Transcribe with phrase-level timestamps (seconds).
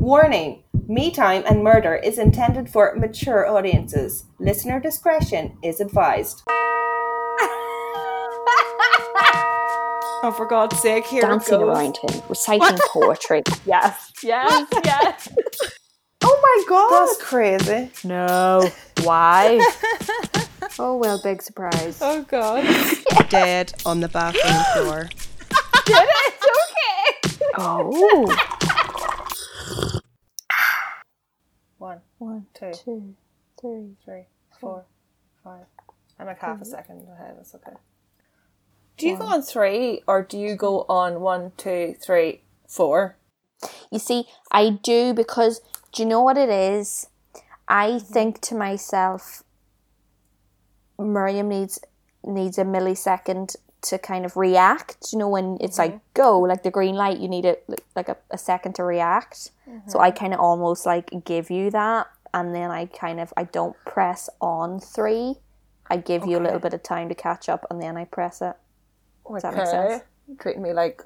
[0.00, 4.24] Warning Me Time and Murder is intended for mature audiences.
[4.38, 6.42] Listener discretion is advised.
[10.22, 11.68] oh, for God's sake, here Dancing it goes.
[11.68, 13.42] around him, reciting poetry.
[13.66, 15.28] Yes, yes, yes.
[16.22, 16.90] Oh my God!
[17.06, 17.90] That's crazy.
[18.04, 18.68] No.
[19.04, 19.58] Why?
[20.78, 21.98] oh well, big surprise.
[22.02, 22.62] Oh God.
[23.30, 25.08] Dead on the bathroom floor.
[25.86, 26.34] Did it?
[26.34, 27.46] It's okay.
[27.56, 28.36] Oh.
[31.78, 33.14] One, One, two, two,
[33.60, 33.94] three.
[34.04, 34.26] three,
[34.60, 34.84] four,
[35.42, 35.64] five.
[36.18, 36.70] I'm like half a mm-hmm.
[36.70, 37.34] second ahead.
[37.36, 37.72] That's okay.
[38.96, 43.16] Do you go on three or do you go on one, two, three, four?
[43.90, 47.08] You see, I do because do you know what it is?
[47.66, 48.12] I mm-hmm.
[48.12, 49.42] think to myself,
[50.98, 51.80] Miriam needs
[52.22, 55.12] needs a millisecond to kind of react.
[55.12, 56.12] You know, when it's like mm-hmm.
[56.12, 57.64] go, like the green light, you need it
[57.96, 59.52] like a, a second to react.
[59.86, 63.44] So I kind of almost like give you that, and then I kind of I
[63.44, 65.36] don't press on three.
[65.88, 68.40] I give you a little bit of time to catch up, and then I press
[68.42, 68.54] it.
[69.32, 70.02] Does that make sense?
[70.40, 71.02] Treating me like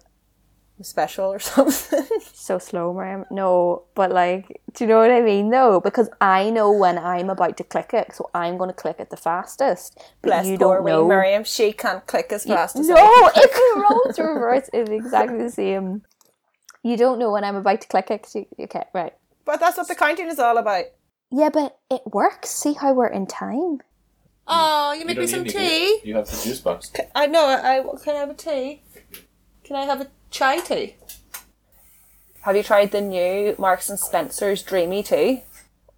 [0.83, 2.05] special or something.
[2.33, 3.25] so slow, Miriam.
[3.31, 5.49] No, but like, do you know what I mean?
[5.49, 8.97] No, because I know when I'm about to click it, so I'm going to click
[8.99, 9.97] it the fastest.
[10.21, 11.07] But Bless you don't know.
[11.09, 11.45] Miriam.
[11.45, 13.45] She can't click as fast as no, I can.
[13.45, 16.03] if the roles reverse, it's exactly the same.
[16.83, 18.29] You don't know when I'm about to click it.
[18.35, 19.15] you- Okay, right.
[19.47, 20.85] But that's what the counting is all about.
[21.37, 22.51] Yeah, but it works.
[22.51, 23.81] See how we're in time.
[24.47, 25.51] Oh, you You make me some tea.
[25.99, 26.05] juice.
[26.05, 26.93] You have the juice box.
[27.15, 27.47] I know.
[27.47, 28.83] I can I have a tea.
[29.65, 30.97] Can I have a chai tea?
[32.43, 35.45] Have you tried the new Marks and Spencer's Dreamy Tea?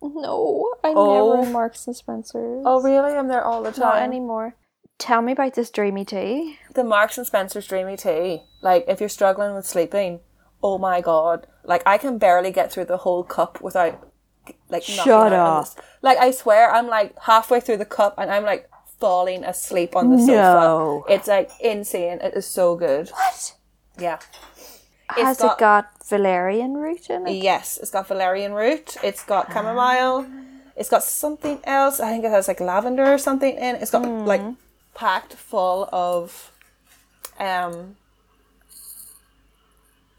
[0.01, 1.33] No, I'm Oh.
[1.34, 2.62] never in Marks and Spencer's.
[2.64, 3.12] Oh, really?
[3.14, 3.81] I'm there all the time.
[3.81, 4.55] Not anymore.
[4.98, 6.59] Tell me about this dreamy tea.
[6.73, 8.45] the Marks and Spencer's Dreamy Tea.
[8.62, 10.20] Like, if you're struggling with sleeping,
[10.62, 11.47] oh my god!
[11.64, 14.09] Like, I can barely get through the whole cup without,
[14.69, 15.69] like, Shut out up.
[16.02, 18.69] Like, I swear, I'm like halfway through the cup and I'm like
[19.00, 21.02] falling asleep on the No.
[21.07, 21.12] sofa.
[21.14, 22.18] It's like insane.
[22.23, 23.08] It is so good.
[23.11, 23.55] What?
[23.98, 24.18] Yeah.
[25.11, 27.33] Has got- it got valerian root in it?
[27.42, 28.96] Yes, it's got valerian root.
[29.02, 30.27] It's got chamomile.
[30.77, 32.01] It's got something else.
[32.01, 33.77] I think it has like lavender or something in.
[33.77, 33.83] it.
[33.83, 34.42] It's got like
[34.95, 36.52] packed full of
[37.39, 37.96] um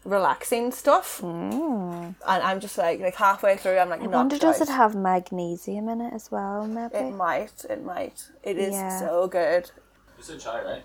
[0.08, 1.20] relaxing stuff.
[1.20, 2.14] Mm.
[2.26, 3.78] And I'm just like like halfway through.
[3.78, 6.96] I'm like, I wonder, knocked does it have magnesium in it as well, maybe?
[6.96, 7.64] It might.
[7.68, 8.24] It might.
[8.42, 8.98] It is Yeah.
[9.00, 9.70] so good.
[10.16, 10.82] You said chai, right?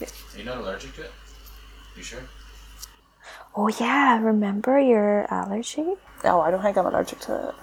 [0.00, 1.12] Are you not allergic to it?
[1.96, 2.22] You sure?
[3.54, 5.94] oh, yeah, remember your allergy?
[6.24, 7.54] Oh, I don't think I'm allergic to it.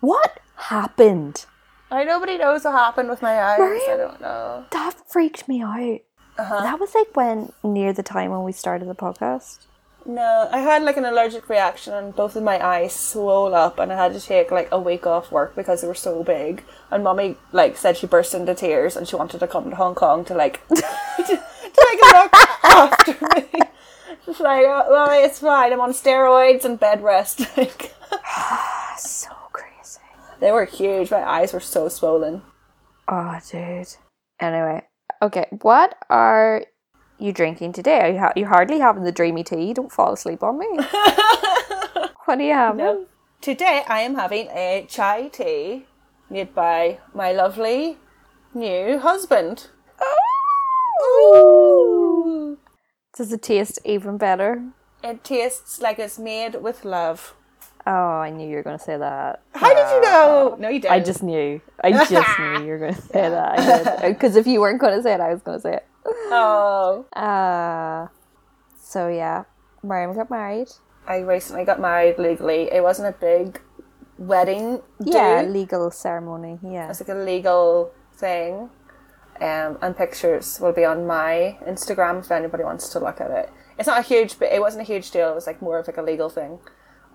[0.00, 1.46] What happened?
[1.90, 3.60] I nobody knows what happened with my eyes.
[3.60, 4.66] I don't know.
[4.72, 6.00] That freaked me out.
[6.38, 6.60] Uh-huh.
[6.62, 9.66] That was like when, near the time when we started the podcast.
[10.06, 13.92] No, I had like an allergic reaction and both of my eyes swole up and
[13.92, 16.64] I had to take like a week off work because they were so big.
[16.90, 19.94] And mommy like said she burst into tears and she wanted to come to Hong
[19.94, 22.32] Kong to like to, like look
[22.64, 23.60] after me.
[24.24, 25.72] She's like, oh, mommy, it's fine.
[25.72, 27.40] I'm on steroids and bed rest.
[27.56, 27.94] Like,
[28.98, 30.00] So crazy.
[30.40, 31.10] they were huge.
[31.10, 32.42] My eyes were so swollen.
[33.06, 33.88] Oh, dude.
[34.40, 34.86] Anyway,
[35.22, 36.64] okay, what are
[37.18, 38.12] you drinking today?
[38.12, 39.64] You, ha- you hardly having the dreamy tea?
[39.64, 40.66] You don't fall asleep on me.
[42.24, 43.06] what are you having?
[43.40, 45.86] Today I am having a chai tea
[46.30, 47.98] made by my lovely
[48.54, 49.68] new husband.
[50.00, 50.18] Oh!
[51.02, 52.58] Ooh.
[53.16, 54.62] Does it taste even better?
[55.02, 57.34] It tastes like it's made with love.
[57.90, 59.40] Oh, I knew you were going to say that.
[59.54, 60.56] How did you know?
[60.60, 60.92] No, you didn't.
[60.92, 61.58] I just knew.
[61.82, 64.02] I just knew you were going to say that.
[64.02, 65.86] Because if you weren't going to say it, I was going to say it.
[66.04, 67.06] Oh.
[67.16, 68.08] Uh,
[68.78, 69.44] so yeah,
[69.82, 70.68] Miriam got married.
[71.06, 72.70] I recently got married legally.
[72.70, 73.60] It wasn't a big
[74.18, 74.82] wedding.
[75.02, 75.48] Yeah, do.
[75.48, 76.58] legal ceremony.
[76.62, 76.90] Yeah.
[76.90, 78.68] It's like a legal thing.
[79.40, 83.50] Um, and pictures will be on my Instagram if anybody wants to look at it.
[83.78, 85.30] It's not a huge, but it wasn't a huge deal.
[85.30, 86.58] It was like more of like a legal thing,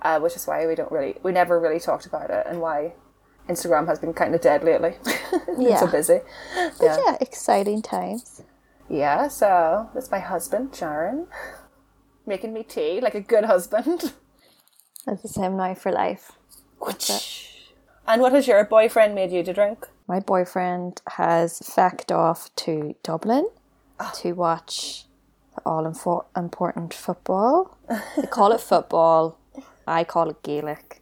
[0.03, 2.94] uh, which is why we don't really, we never really talked about it, and why
[3.50, 4.96] Instagram has been kind of dead lately.
[5.58, 5.79] Yeah.
[5.79, 6.20] so busy.
[6.79, 8.41] But yeah, exciting times.
[8.90, 11.28] Yeah, so that's my husband, Sharon,
[12.26, 14.14] making me tea like a good husband.
[15.05, 16.32] This is him now for life.
[18.08, 19.88] And what has your boyfriend made you to drink?
[20.08, 23.49] My boyfriend has fecked off to Dublin
[24.16, 25.06] to watch
[25.56, 25.85] the all
[26.35, 27.78] important football.
[28.17, 29.38] They call it football.
[29.88, 31.02] I call it Gaelic.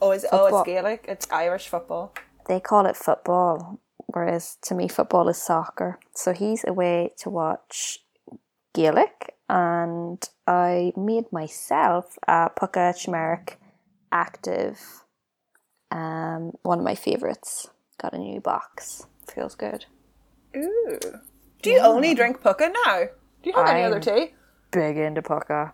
[0.00, 0.60] Oh, is oh, Football.
[0.60, 1.04] it's Gaelic.
[1.08, 2.14] It's Irish football.
[2.46, 5.98] They call it football, whereas to me, football is soccer.
[6.14, 7.98] So he's away to watch
[8.74, 13.58] Gaelic, and I made myself a Pukka Turmeric
[14.12, 14.80] Active.
[15.90, 17.68] Um, one of my favorites.
[18.00, 19.06] Got a new box.
[19.34, 19.86] Feels good.
[20.56, 20.98] Ooh.
[21.62, 23.06] Do you only drink Pukka now?
[23.42, 24.34] Do you have any I'm- other tea?
[24.70, 25.72] Big into Pukka.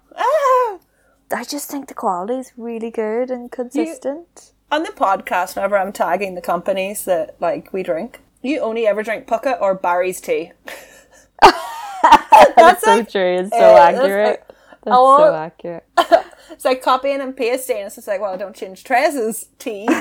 [1.35, 4.53] I just think the quality is really good and consistent.
[4.71, 9.03] On the podcast, whenever I'm tagging the companies that like we drink, you only ever
[9.03, 10.53] drink Pukka or Barry's tea.
[12.57, 13.39] That's so like- true.
[13.39, 14.27] It's so uh, that's accurate.
[14.27, 14.49] like-
[14.85, 15.19] That's Oh.
[15.19, 15.85] so accurate.
[16.51, 17.79] It's like copying and pasting.
[17.79, 19.89] It's just like, well, don't change Trez's tea.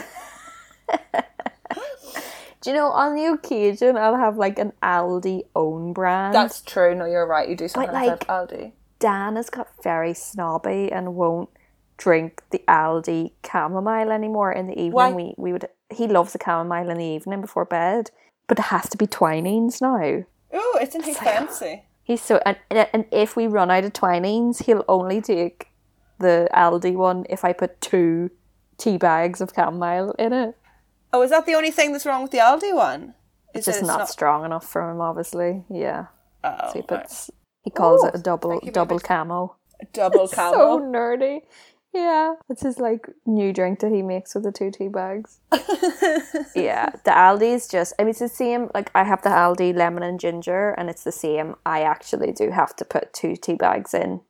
[2.61, 6.33] Do you know, on the occasion, I'll have like an Aldi own brand.
[6.33, 6.95] That's true.
[6.95, 7.49] No, you're right.
[7.49, 8.71] You do something like, like- Aldi.
[9.03, 11.49] Dan has got very snobby and won't
[11.97, 14.93] drink the Aldi chamomile anymore in the evening.
[14.93, 15.11] Why?
[15.11, 18.11] We we would he loves the chamomile in the evening before bed,
[18.47, 20.23] but it has to be Twinings now.
[20.53, 21.83] Oh, isn't he fancy?
[22.01, 25.67] He's so and and if we run out of Twinings, he'll only take
[26.19, 28.31] the Aldi one if I put two
[28.77, 30.55] tea bags of chamomile in it.
[31.11, 33.15] Oh, is that the only thing that's wrong with the Aldi one?
[33.53, 35.65] Is It's just that not, strong enough for him, obviously.
[35.69, 36.05] Yeah,
[36.41, 37.29] Oh, so he right.
[37.63, 39.07] He calls Ooh, it a double thank you, double baby.
[39.07, 39.55] camo.
[40.51, 41.41] So nerdy.
[41.93, 45.39] Yeah, it's his like new drink that he makes with the two tea bags.
[46.55, 47.93] yeah, the Aldi's just.
[47.99, 48.69] I mean, it's the same.
[48.73, 51.55] Like I have the Aldi lemon and ginger, and it's the same.
[51.65, 54.21] I actually do have to put two tea bags in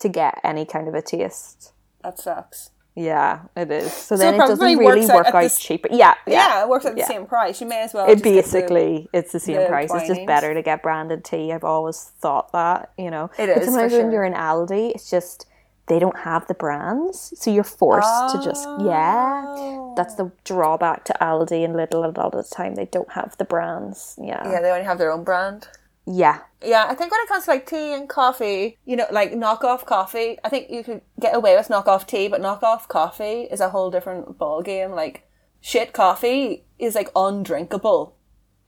[0.00, 1.72] to get any kind of a taste.
[2.02, 2.71] that sucks.
[2.94, 3.90] Yeah, it is.
[3.90, 5.88] So then it doesn't really out work out this- cheaper.
[5.90, 6.62] Yeah, Yeah, yeah.
[6.62, 7.60] it works at the same price.
[7.60, 8.04] You may as well.
[8.04, 9.90] It get the- basically it's the same the price.
[9.94, 11.52] It's just better to get branded tea.
[11.52, 13.30] I've always thought that, you know.
[13.38, 13.64] it is.
[13.64, 15.46] Sometimes for when you're in Aldi, it's just
[15.86, 19.92] they don't have the brands, so you're forced to just yeah.
[19.96, 20.32] That's the oh.
[20.44, 22.76] drawback to Aldi and Lidl a lot of the time.
[22.76, 24.16] They don't have the brands.
[24.22, 25.68] Yeah, yeah, they only have their own brand.
[26.06, 26.40] Yeah.
[26.64, 29.84] Yeah, I think when it comes to like tea and coffee, you know, like knockoff
[29.84, 33.70] coffee, I think you could get away with knockoff tea, but knockoff coffee is a
[33.70, 34.92] whole different ball game.
[34.92, 35.26] Like
[35.60, 38.16] shit coffee is like undrinkable.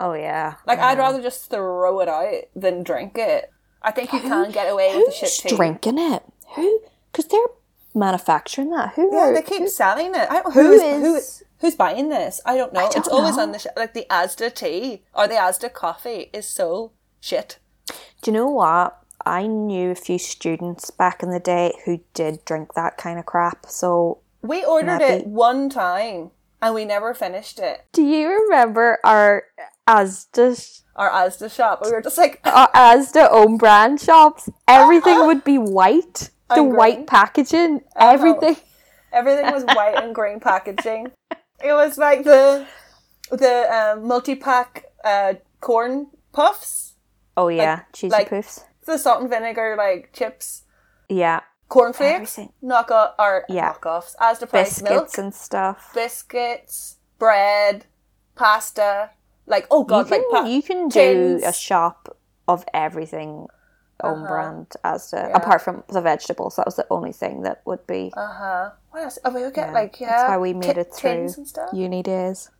[0.00, 0.54] Oh yeah.
[0.66, 3.50] Like I'd rather just throw it out than drink it.
[3.80, 5.56] I think you can get away with the shit Who's tea.
[5.56, 6.22] drinking it?
[6.56, 6.80] Who?
[7.12, 7.46] Because they're
[7.94, 8.94] manufacturing that.
[8.94, 9.14] Who?
[9.14, 10.28] Yeah, are, they keep who- selling it.
[10.30, 12.40] I don't, who who's, is- who who's buying this?
[12.44, 12.80] I don't know.
[12.80, 13.44] don't it's always know.
[13.44, 16.92] on the sh- like the Asda tea or the Asda coffee is so
[17.24, 17.58] shit.
[18.22, 18.98] Do you know what?
[19.26, 23.26] I knew a few students back in the day who did drink that kind of
[23.26, 23.66] crap.
[23.66, 25.22] So We ordered Maybe.
[25.22, 26.30] it one time
[26.60, 27.86] and we never finished it.
[27.92, 29.44] Do you remember our
[29.88, 31.82] Asda Our Asda shop.
[31.84, 34.48] We were just like, our Asda own brand shops?
[34.68, 36.30] Everything would be white.
[36.54, 38.56] The white packaging, everything.
[39.12, 41.10] everything was white and green packaging.
[41.32, 42.66] It was like the
[43.30, 46.93] the um, multi pack uh, corn puffs,
[47.36, 48.64] Oh yeah, cheesy like- poofs.
[48.86, 50.62] the salt and vinegar like chips,
[51.08, 53.72] Yeah, cornflakes, knockoff or Yeah.
[53.72, 55.90] knockoffs, Asda price biscuits milk, and stuff.
[55.94, 57.86] biscuits, bread,
[58.34, 59.10] pasta.
[59.46, 61.42] Like oh You god, can, like pa- you can do tins.
[61.44, 62.16] a shop
[62.48, 63.48] of everything
[64.02, 64.26] own Uh-huh.
[64.26, 66.56] brand Asda, apart from the vegetables.
[66.56, 68.12] That was the only thing that would be.
[68.16, 68.70] Uh huh.
[68.90, 69.18] What else?
[69.24, 70.08] Oh, we would get Yeah, like yeah.
[70.08, 71.70] That's how we made ti- it through and stuff.
[71.72, 72.50] uni days.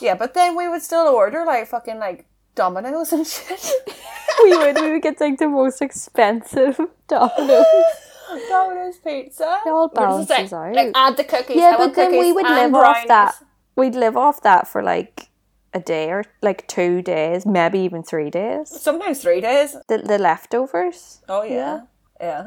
[0.00, 3.70] Yeah, but then we would still order like fucking like Domino's and shit.
[4.44, 6.78] we would we would get like the most expensive
[7.08, 7.64] Domino's.
[8.48, 9.60] Domino's pizza.
[9.66, 10.74] It all We balances like, out.
[10.74, 11.56] Like add the cookies.
[11.56, 13.34] yeah, I want but then we would and live off that.
[13.76, 15.28] We'd live off that for like
[15.72, 18.68] a day or like two days, maybe even three days.
[18.68, 19.76] Sometimes three days.
[19.88, 21.20] The the leftovers.
[21.28, 21.82] Oh yeah.
[22.20, 22.46] Yeah.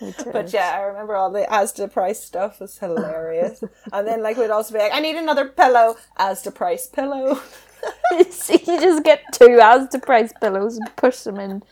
[0.00, 0.32] we did.
[0.32, 3.64] but yeah, I remember all the Asda price stuff was hilarious.
[3.92, 5.96] and then like we'd also be like, I need another pillow.
[6.18, 7.40] Asda price pillow.
[8.30, 11.62] so you just get two Asda price pillows and push them in,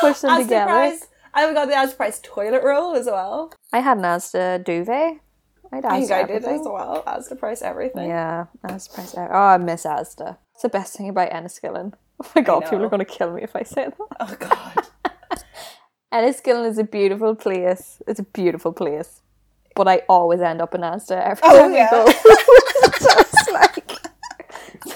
[0.00, 0.66] push them Asda together.
[0.72, 1.06] price.
[1.36, 3.52] We got the Asda price toilet roll as well.
[3.72, 5.20] I had an Asda duvet.
[5.72, 6.60] I'd I think I did everything.
[6.60, 7.02] as well.
[7.06, 8.08] Asda price everything.
[8.08, 9.14] Yeah, Asda price.
[9.16, 10.38] Oh, I miss Asda.
[10.54, 11.92] It's the best thing about Enniskillen.
[12.24, 13.94] Oh my god, people are going to kill me if I say that.
[14.20, 14.86] Oh god.
[16.14, 18.00] Enniskillen is a beautiful place.
[18.06, 19.20] It's a beautiful place.
[19.74, 21.88] But I always end up in Asda every Oh, time yeah.
[21.92, 23.22] I go.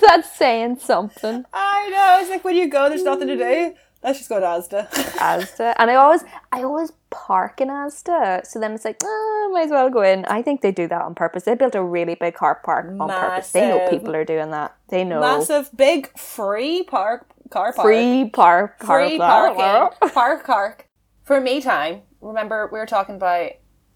[0.00, 1.44] So it's like, that's saying something.
[1.52, 2.18] I know.
[2.20, 3.74] It's like when you go, there's nothing to do.
[4.02, 4.90] Let's just go to Asda.
[5.18, 5.74] Asda.
[5.78, 8.46] And I always, I always park in Asda.
[8.46, 10.24] So then it's like, oh, might as well go in.
[10.24, 11.44] I think they do that on purpose.
[11.44, 13.52] They built a really big car park on purpose.
[13.52, 14.74] They know people are doing that.
[14.88, 15.20] They know.
[15.20, 17.84] Massive, big, free park car park.
[17.86, 18.78] Free park.
[18.78, 19.56] car free park.
[19.56, 20.10] parking.
[20.10, 20.86] park park.
[21.24, 23.50] For me time, remember we were talking about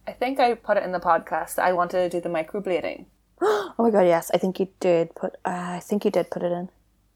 [0.06, 3.06] I think I put it in the podcast I wanted to do the microblading.
[3.76, 4.30] Oh my god, yes.
[4.32, 6.70] I think you did put, uh, I think you did put it in.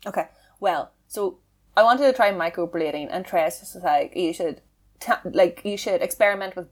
[0.07, 0.27] Okay.
[0.61, 1.39] Well, so
[1.77, 4.61] I wanted to try microblading, and Tress was like, you should,
[5.01, 6.67] ta- like, you should experiment with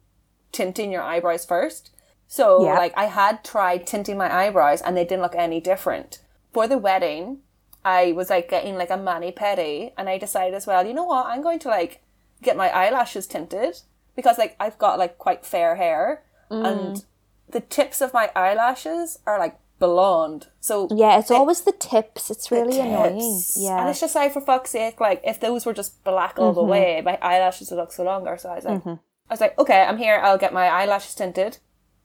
[0.53, 1.91] tinting your eyebrows first.
[2.27, 2.75] So, Yeah.
[2.79, 6.19] like, I had tried tinting my eyebrows, and they didn't look any different.
[6.53, 7.39] For the wedding,
[7.85, 11.05] I was like getting like a mani pedi, and I decided as well, you know
[11.05, 12.03] what, I'm going to like
[12.43, 13.81] get my eyelashes tinted
[14.17, 17.05] because like I've got like quite fair hair, and
[17.50, 20.49] the tips of my eyelashes are like blonde.
[20.61, 22.31] So Yeah, it's it- always the tips.
[22.31, 23.43] It's the really annoying.
[23.57, 23.81] Yeah.
[23.81, 26.61] And it's just like for fuck's sake, like if those were just black all the
[26.62, 26.71] Mm-hmm.
[26.71, 28.37] way, my eyelashes would look so longer.
[28.38, 31.59] So I was like I was like, okay, I'm here, I'll get my eyelashes tinted.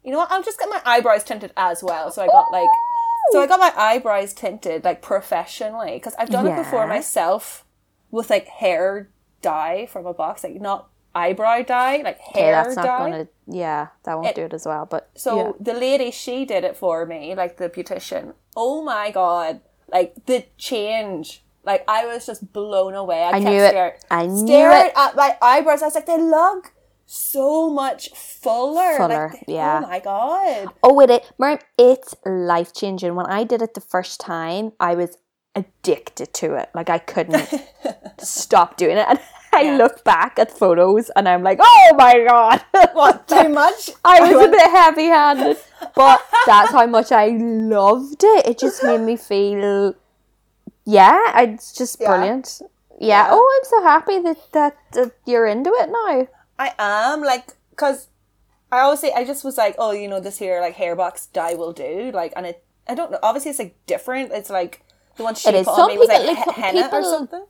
[0.04, 0.32] You know what?
[0.32, 2.12] I'll just get my eyebrows tinted as well.
[2.12, 2.70] So I got like
[3.32, 7.66] so I got my eyebrows tinted like professionally because I've done it before myself
[8.10, 9.10] with like hair
[9.42, 12.98] dye from a box, like not eyebrow dye, like yeah, hair that's not dye.
[13.12, 13.28] gonna.
[13.48, 14.86] Yeah, that won't do it as well.
[14.86, 15.52] But So yeah.
[15.60, 18.34] the lady, she did it for me, like the beautician.
[18.56, 19.62] Oh my god!
[19.92, 21.44] Like the change.
[21.64, 23.22] Like I was just blown away.
[23.22, 23.70] I, I knew it.
[23.70, 24.94] staring, I knew staring it.
[24.96, 25.84] at my eyebrows.
[25.84, 26.74] I was like, they look
[27.06, 28.98] so much fuller.
[28.98, 29.82] Fuller, Like, oh yeah.
[29.84, 30.68] Oh my god!
[30.82, 33.16] Oh, it Miriam, it's life changing.
[33.16, 35.18] When I did it the first time, I was
[35.56, 36.70] addicted to it.
[36.74, 37.48] Like I couldn't
[38.20, 39.06] stop doing it.
[39.08, 39.20] And
[39.54, 39.78] I Yeah.
[39.78, 42.62] look back at photos and I'm like, oh my god,
[42.94, 43.92] What too much?
[44.06, 45.58] I was a bit heavy handed,
[45.96, 48.48] but that's how much I loved it.
[48.48, 49.96] It just made me feel,
[50.86, 52.08] yeah, it's just Yeah.
[52.10, 52.62] brilliant.
[52.62, 52.68] Yeah.
[53.00, 53.28] Yeah.
[53.32, 56.28] Oh, I'm so happy that, that that you're into it now.
[56.60, 58.08] I am like, cause
[58.72, 61.26] I always say I just was like, oh, you know, this here like hair box
[61.26, 62.12] dye will do.
[62.14, 63.18] Like, and it, I don't know.
[63.24, 64.32] Obviously, it's like different.
[64.32, 64.84] It's like
[65.18, 65.66] the one she It is.
[65.66, 67.46] put Some on me was like, like, he- henna or something.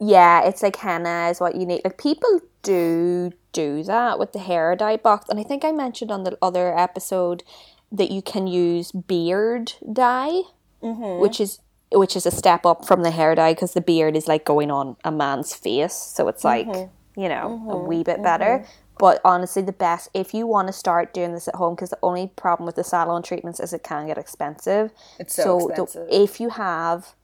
[0.00, 1.82] Yeah, it's like henna is what you need.
[1.84, 6.10] Like people do do that with the hair dye box, and I think I mentioned
[6.10, 7.44] on the other episode
[7.92, 10.42] that you can use beard dye,
[10.82, 11.20] mm-hmm.
[11.20, 11.58] which is
[11.92, 14.70] which is a step up from the hair dye because the beard is like going
[14.70, 17.20] on a man's face, so it's like mm-hmm.
[17.20, 17.86] you know a mm-hmm.
[17.86, 18.64] wee bit better.
[18.98, 21.98] But honestly, the best if you want to start doing this at home, because the
[22.02, 24.92] only problem with the salon treatments is it can get expensive.
[25.18, 26.08] It's so the- expensive.
[26.10, 27.14] if you have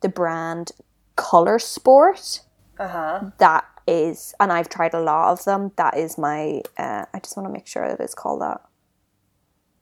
[0.00, 0.72] the brand
[1.18, 2.40] Color Sport,
[2.78, 3.30] Uh huh.
[3.38, 5.72] that is, and I've tried a lot of them.
[5.76, 6.62] That is my.
[6.78, 8.60] Uh, I just want to make sure that it's called that.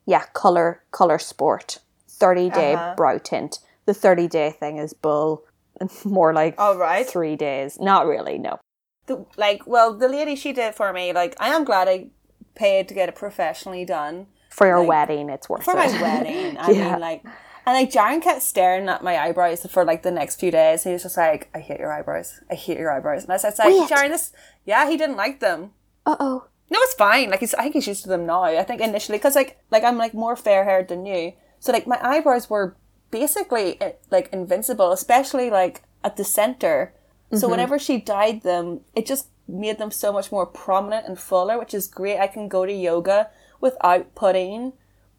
[0.05, 1.79] Yeah, color color sport,
[2.09, 2.93] thirty day Uh-huh.
[2.97, 3.59] brow tint.
[3.85, 5.43] The thirty day thing is bull.
[6.03, 7.05] More like All right.
[7.07, 7.79] three days.
[7.79, 8.37] Not really.
[8.39, 8.57] No.
[9.05, 12.07] the, like well the lady she did for me like i am glad i
[12.55, 15.93] paid to get it professionally done For your Like, wedding, it's worth for it.
[15.93, 16.91] my wedding i Yeah.
[16.91, 17.21] mean like
[17.67, 20.85] and like Jaron kept staring at my eyebrows for like the next few days.
[20.85, 22.39] He was just like i hate your eyebrows.
[22.49, 23.23] I hate your eyebrows.
[23.25, 23.89] And i said like Wait.
[23.89, 24.31] Jaron this
[24.63, 25.71] yeah he didn't like them.
[26.05, 26.47] Uh oh.
[26.69, 27.29] no it's fine.
[27.29, 28.43] Like he's i think he's used to them now.
[28.43, 31.33] I think initially because like like i'm like more fair haired than you.
[31.59, 32.77] So like my eyebrows were
[33.11, 36.93] basically eh, like invincible especially like at the center.
[37.25, 37.39] Mm-hmm.
[37.39, 41.59] so whenever she dyed them it just made them so much more prominent and fuller
[41.59, 42.17] which is great.
[42.17, 44.71] I can go to yoga without putting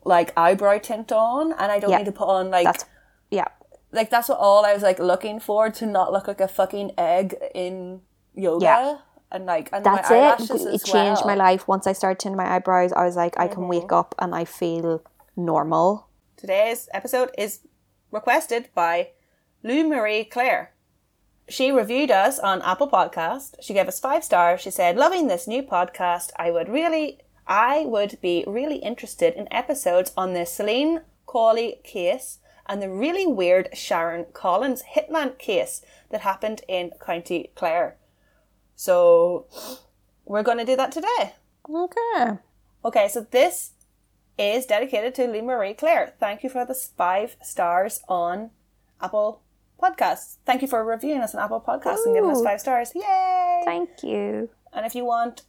[0.05, 1.99] like eyebrow tint on and i don't Yeah.
[1.99, 2.85] need to put on like That's
[3.31, 3.49] yeah.
[3.93, 6.93] like that's what all i was like looking for to not look like a fucking
[6.97, 8.01] egg in
[8.35, 8.99] yoga Yeah.
[9.33, 10.21] and like and That's my it.
[10.21, 12.93] eyelashes It changed my life once I started tinting my eyebrows.
[12.93, 13.95] I was like, I can wake mm-hmm.
[13.95, 15.03] up and I feel
[15.37, 16.09] normal.
[16.37, 17.61] Today's episode is
[18.11, 19.11] requested by
[19.63, 20.73] Lou Marie Claire.
[21.49, 23.57] She reviewed us on Apple Podcast.
[23.61, 24.61] She gave us five stars.
[24.61, 26.31] She said, "Loving this new podcast.
[26.39, 32.39] I would really, I would be really interested in episodes on the Celine Cawley case
[32.67, 37.97] and the really weird Sharon Collins hitman case that happened in County Clare."
[38.77, 39.47] So,
[40.25, 41.35] we're going to do that today.
[41.69, 42.39] Okay.
[42.85, 43.73] Okay, so this
[44.39, 46.15] is dedicated to Lee Marie Claire.
[46.21, 48.51] Thank you for the five stars on
[49.01, 49.41] Apple
[49.83, 50.37] Podcasts.
[50.45, 52.93] Thank you for reviewing us on Apple Podcasts and giving us five stars.
[52.95, 53.63] Yay!
[53.65, 54.51] Thank you.
[54.73, 55.43] and if you want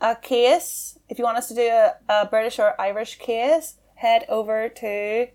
[0.00, 4.24] a case, if you want us to do a, a British or Irish case, head
[4.28, 5.28] over to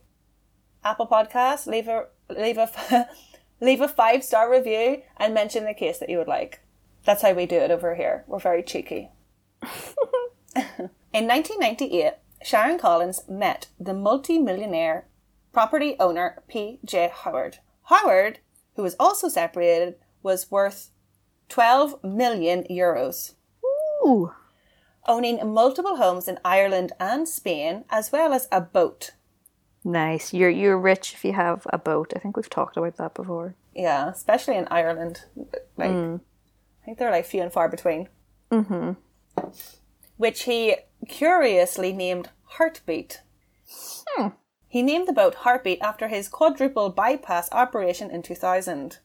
[0.84, 3.08] Apple Podcasts, leave a leave a
[3.62, 6.62] leave a five star review, and mention the case that you would like.
[7.06, 8.24] That's how we do it over here.
[8.28, 9.10] We're very cheeky.
[10.56, 15.08] In 1998, Sharon Collins met the multi-millionaire
[15.52, 17.12] property owner P.J.
[17.14, 17.60] Howard.
[17.84, 18.40] Howard,
[18.76, 20.90] who was also separated, was worth
[21.50, 23.34] 12 million euros,
[24.06, 24.34] Ooh.
[25.08, 29.12] Owning multiple homes in Ireland and Spain, as well as a boat.
[29.84, 30.34] Nice.
[30.34, 32.14] You're you're rich if you have a boat.
[32.16, 33.56] I think we've talked about that before.
[33.76, 35.26] Yeah, especially in Ireland.
[35.78, 38.08] Like, I think they're like few and far between.
[38.52, 38.92] Mm-hmm.
[40.18, 40.76] Which he
[41.08, 43.22] curiously named Heartbeat.
[44.08, 44.30] Hmm.
[44.68, 49.00] He named the boat Heartbeat after his quadruple bypass operation in 2000.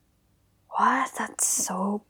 [0.70, 1.10] What?
[1.18, 2.02] That's so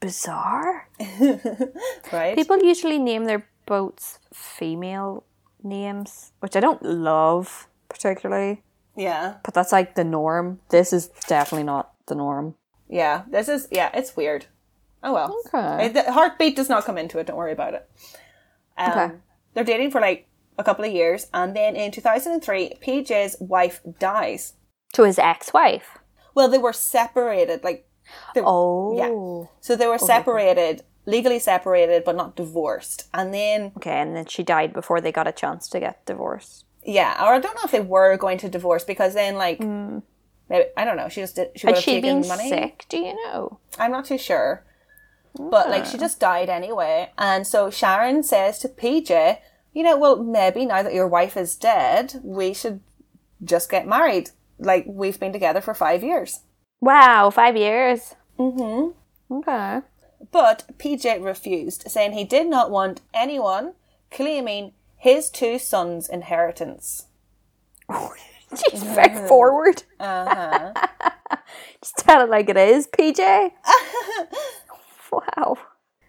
[0.00, 0.88] bizarre.
[2.12, 2.34] right?
[2.36, 5.24] People usually name their boats female
[5.62, 8.62] names, which I don't love particularly,
[8.96, 10.60] yeah, but that's like the norm.
[10.70, 12.54] This is definitely not the norm.
[12.88, 13.22] yeah.
[13.30, 13.90] This is yeah.
[13.94, 14.46] It's weird.
[15.02, 15.36] Oh well.
[15.46, 15.86] Okay.
[15.86, 17.26] Uh, The heartbeat does not come into it.
[17.26, 17.88] Don't worry about it.
[18.76, 19.14] Um, Okay.
[19.54, 20.26] They're dating for like
[20.58, 24.54] a couple of years, and then in 2003, PJ's wife dies.
[24.94, 25.98] To his ex wife.
[26.34, 27.64] Well, they were separated.
[27.64, 27.87] Like,
[28.34, 28.96] they- Oh.
[28.96, 29.48] Yeah.
[29.60, 33.08] So they were separated, legally separated, but not divorced.
[33.14, 36.64] And then, Okay, and then she died before they got a chance to get divorced.
[36.84, 39.98] yeah, or I don't know if they were going to divorce because then, like, hmm.
[40.48, 41.08] maybe I don't know.
[41.08, 41.50] She just did.
[41.56, 42.48] She would Had have she taken been money.
[42.48, 42.86] sick?
[42.88, 43.58] Do you know?
[43.78, 44.64] I'm not too sure.
[45.38, 47.10] But like she just died anyway.
[47.16, 49.38] And so Sharon says to PJ,
[49.72, 52.80] you know, well maybe now that your wife is dead, we should
[53.44, 54.30] just get married.
[54.58, 56.40] Like we've been together for five years.
[56.80, 58.14] Wow, five years.
[58.38, 59.34] Mm-hmm.
[59.38, 59.80] Okay.
[60.30, 63.74] But PJ refused, saying he did not want anyone
[64.10, 67.06] claiming his two sons' inheritance.
[68.70, 69.82] She's very forward.
[70.00, 70.72] Uh-huh.
[71.82, 73.50] Just tell it like it is, PJ.
[75.12, 75.58] wow.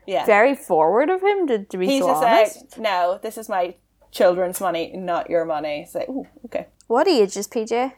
[0.08, 0.26] Yeah.
[0.26, 2.62] Very forward of him to, to be He's so just honest.
[2.72, 3.76] like, no, this is my
[4.12, 5.82] children's money, not your money.
[5.82, 6.68] It's like, ooh, okay.
[6.88, 7.94] What age is PJ?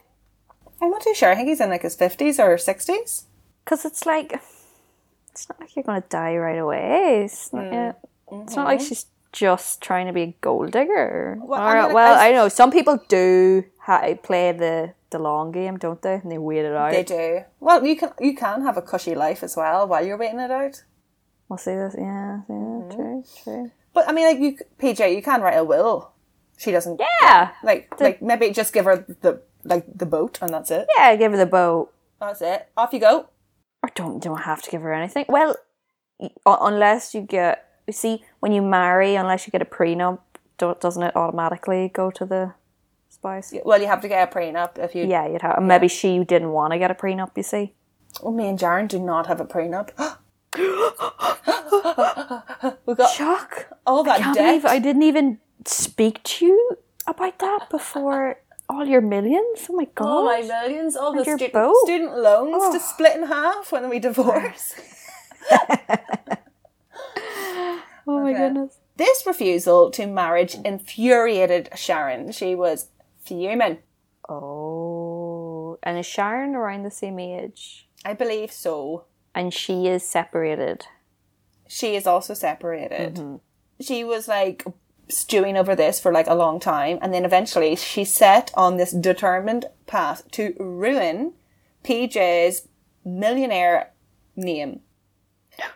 [0.82, 1.30] I'm not too sure.
[1.30, 3.24] I think he's in like his 50s or 60s.
[3.64, 4.32] Because it's like,
[5.30, 7.22] it's not like you're going to die right away.
[7.24, 7.92] It's not, yeah,
[8.32, 11.38] it's not like she's just trying to be a gold digger.
[11.40, 15.18] Well, Or- I mean, well, I- I know some people do ha- play the, the
[15.20, 16.14] long game, don't they?
[16.14, 16.90] And they wait it out.
[16.90, 17.42] They do.
[17.60, 20.50] Well, you can you can have a cushy life as well while you're waiting it
[20.50, 20.82] out.
[21.48, 21.94] We'll see this.
[21.96, 22.90] Yeah, yeah, Mm-hmm.
[22.96, 23.70] true, true.
[23.94, 26.12] But I mean, like you, PJ, you can write a will.
[26.56, 26.98] She doesn't.
[27.22, 30.86] Yeah, Like, like maybe just give her the like the boat, and that's it.
[30.96, 31.14] yeah.
[31.16, 31.92] Give her the boat.
[32.20, 32.68] That's it.
[32.76, 33.28] Off you go.
[33.82, 35.24] or don't don't have to give her anything.
[35.28, 35.56] Well,
[36.46, 40.20] unless you get you see when you marry, unless you get a prenup,
[40.58, 42.54] don't, doesn't it automatically go to the
[43.08, 43.52] spouse?
[43.64, 45.06] Well, you have to get a prenup if you.
[45.06, 45.60] Yeah, you'd have.
[45.62, 47.30] Maybe she didn't want to get a prenup.
[47.36, 47.74] You see,
[48.22, 49.90] Oh, me and Jaren do not have a prenup.
[52.86, 53.68] we got shock.
[53.86, 54.46] all that Can't debt.
[54.46, 58.38] believe I didn't even speak to you about that before
[58.72, 59.66] all your millions.
[59.68, 60.06] Oh my god!
[60.06, 61.72] all my millions, all the And your student, boat.
[61.74, 61.84] Oh.
[61.84, 62.78] student loans to oh.
[62.78, 64.74] split in half when we divorce.
[65.50, 65.58] oh
[68.06, 68.38] my Okay.
[68.38, 68.78] goodness!
[68.96, 72.32] This refusal to marriage infuriated Sharon.
[72.32, 72.88] She was
[73.24, 73.78] fuming.
[74.28, 77.88] Oh, and is Sharon around the same age?
[78.04, 79.04] I believe so.
[79.34, 80.86] And she is separated.
[81.66, 83.14] She is also separated.
[83.14, 83.36] Mm-hmm.
[83.80, 84.64] She was like
[85.12, 88.90] stewing over this for like a long time, and then eventually she set on this
[88.92, 91.32] determined path to ruin
[91.84, 92.68] PJ's
[93.04, 93.92] millionaire
[94.36, 94.80] name.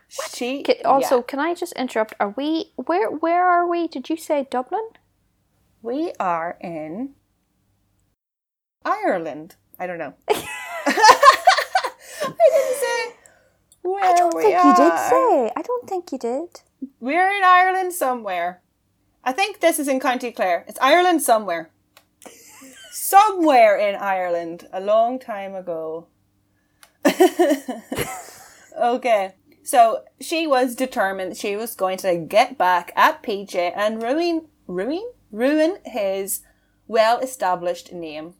[0.08, 1.22] She Ca- Also, yeah.
[1.28, 2.14] can I just interrupt?
[2.18, 3.10] Are we where?
[3.10, 3.86] Where are we?
[3.88, 4.88] Did you say Dublin?
[5.82, 7.10] we are in
[8.84, 9.54] Ireland.
[9.78, 10.14] I don't know.
[10.28, 10.42] I
[12.50, 13.16] didn't say
[13.82, 14.66] where I don't we think are.
[14.68, 15.52] you did say.
[15.56, 16.60] I don't think you did.
[17.00, 18.62] We're in Ireland somewhere.
[19.26, 20.64] I think this is in County Clare.
[20.68, 21.70] It's Ireland somewhere.
[22.92, 26.06] somewhere in Ireland a long time ago.
[28.80, 29.34] okay.
[29.64, 35.10] So she was determined she was going to get back at PJ and ruin ruin
[35.32, 36.42] ruin his
[36.86, 38.34] well established name.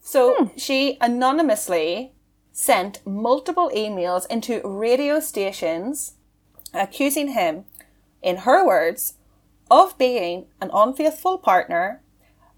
[0.00, 0.56] So hmm.
[0.56, 2.14] she anonymously
[2.52, 6.14] sent multiple emails into radio stations
[6.72, 7.64] accusing him,
[8.22, 9.14] in her words,
[9.70, 12.02] of being an unfaithful partner,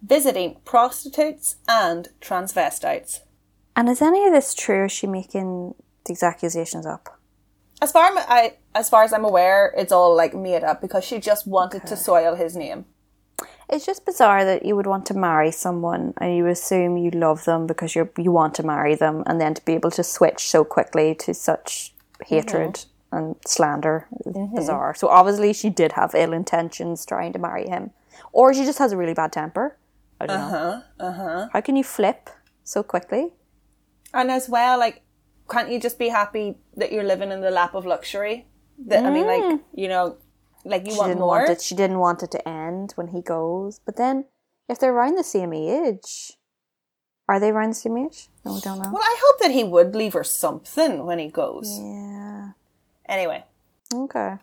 [0.03, 3.21] visiting prostitutes and transvestites.
[3.77, 4.87] And is any of this true?
[4.87, 5.75] Is she making
[6.07, 7.19] these accusations up?
[7.81, 11.05] As far as I, as far as I'm aware, it's all like made up because
[11.05, 12.85] she just wanted to soil his name.
[13.69, 17.45] It's just bizarre that you would want to marry someone and you assume you love
[17.45, 20.49] them because you you want to marry them, and then to be able to switch
[20.49, 21.95] so quickly to such
[22.27, 24.95] hatred and slander is bizarre.
[24.95, 27.91] So obviously she did have ill intentions trying to marry him,
[28.33, 29.77] or she just has a really bad temper.
[30.21, 30.83] I don't know.
[30.99, 31.49] Uh huh.
[31.53, 32.31] How can you flip
[32.65, 33.35] so quickly?
[34.15, 35.03] And as well, like,
[35.51, 38.47] can't you just be happy that you're living in the lap of luxury?
[38.87, 39.61] That I mean, like, mm.
[39.75, 40.17] you know,
[40.65, 41.39] like you She want didn't more.
[41.39, 41.61] want it.
[41.61, 43.81] She didn't want it to end when he goes.
[43.85, 44.27] But then,
[44.69, 46.33] if they're around the same age,
[47.29, 48.29] are they around the same age?
[48.45, 48.91] No, we don't know.
[48.93, 51.79] Well, I hope that he would leave her something when he goes.
[51.81, 52.51] Yeah.
[53.07, 53.45] Anyway,
[53.93, 54.37] Okay.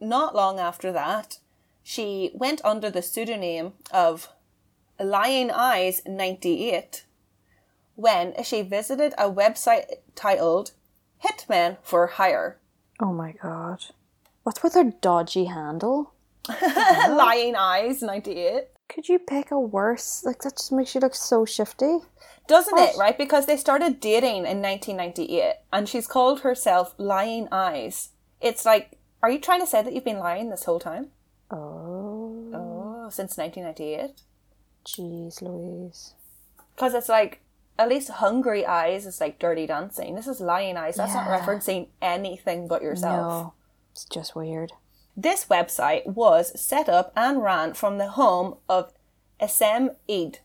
[0.00, 1.38] not long after that,
[1.82, 4.28] she went under the pseudonym of
[4.98, 7.04] Lying Eyes 98
[7.94, 10.72] when she visited a website titled
[11.24, 12.58] Hitmen for Hire.
[13.00, 13.84] Oh my god.
[14.42, 16.12] What's with her dodgy handle?
[16.62, 18.64] Lying Eyes 98.
[18.92, 20.24] Could you pick a worse?
[20.24, 21.98] Like that just makes you look so shifty.
[22.48, 23.16] Doesn't it, right?
[23.16, 28.10] Because they started dating in 1998 and she's called herself Lying Eyes.
[28.40, 31.08] It's like, are you trying to say that you've been lying this whole time?
[31.50, 34.22] Oh, Oh, since 1998?
[34.84, 36.14] jeez, Louise.
[36.74, 37.40] Because it's like,
[37.78, 40.14] at least Hungry Eyes is like dirty dancing.
[40.16, 40.96] This is Lying Eyes.
[40.96, 43.44] That's not referencing anything but yourself.
[43.44, 43.52] No,
[43.92, 44.72] it's just weird.
[45.16, 48.92] This website was set up and ran from the home of
[49.40, 50.38] Essam Eid,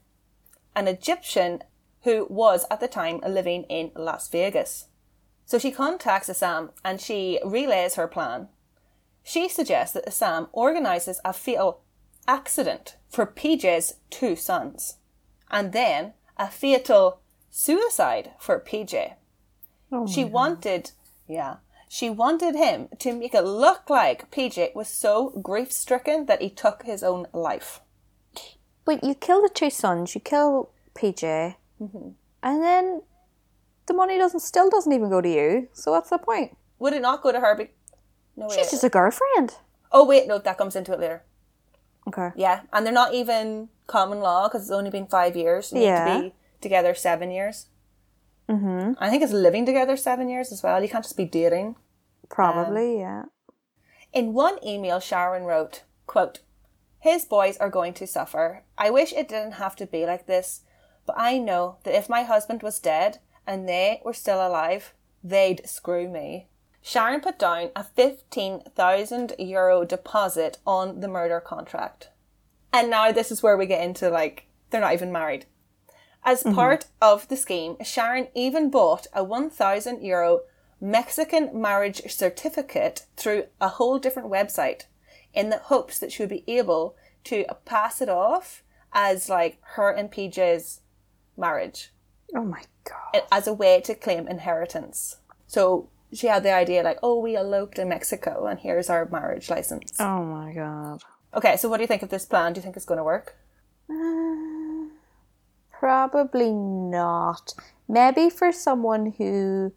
[0.75, 1.63] an Egyptian
[2.04, 4.88] who was at the time living in Las Vegas.
[5.45, 8.49] So she contacts Assam and she relays her plan.
[9.23, 11.82] She suggests that Assam organises a fatal
[12.28, 14.97] accident for PJ's two sons,
[15.49, 19.13] and then a fatal suicide for PJ.
[19.91, 20.91] Oh She wanted,
[21.28, 26.41] yeah, she wanted him to make it look like PJ was so grief stricken that
[26.41, 27.82] he took his own life.
[28.86, 32.10] But you kill the two sons, you kill PJ, mm-hmm.
[32.43, 33.02] and then
[33.88, 35.67] the money doesn't still doesn't even go to you.
[35.74, 36.56] So what's the point?
[36.80, 37.56] Would it not go to her?
[37.56, 37.71] Be-
[38.36, 38.60] no, wait.
[38.60, 39.56] She's just a girlfriend.
[39.91, 41.24] oh, wait, no, that comes into it later.
[42.08, 42.30] Okay.
[42.36, 45.71] Yeah, and they're not even common law because it's only been five years.
[45.74, 46.06] Yeah.
[46.06, 47.67] need to be together seven years.
[48.50, 48.94] Mm-hmm.
[49.00, 50.82] I think it's living together seven years as well.
[50.82, 51.76] You can't just be dating.
[52.30, 53.24] Probably, yeah.
[54.14, 56.40] In one email, Sharon wrote, quote,
[57.00, 58.64] His boys are going to suffer.
[58.78, 60.62] I wish it didn't have to be like this,
[61.06, 65.68] but I know that if my husband was dead and they were still alive, they'd
[65.68, 66.48] screw me.
[66.82, 72.10] Sharon put down a 15,000 euro deposit on the murder contract.
[72.72, 75.48] And now this is where we get into like, they're not even married.
[76.28, 80.42] As part of the scheme, Sharon even bought a 1,000 euro
[80.82, 84.84] Mexican marriage certificate through a whole different website
[85.34, 89.92] in the hopes that she would be able to pass it off as like her
[89.92, 90.82] and PJ's
[91.38, 91.92] marriage
[92.36, 93.24] Oh my god.
[93.32, 95.18] as a way to claim inheritance.
[95.48, 99.50] So she had the idea like, oh, we eloped in Mexico and here's our marriage
[99.50, 99.92] license.
[100.00, 101.02] Oh my god.
[101.36, 102.54] Okay, so what do you think of this plan?
[102.54, 103.36] Do you think it's going to work?
[103.90, 104.55] Uh,
[105.80, 107.54] probably not.
[107.88, 109.74] Maybe for someone who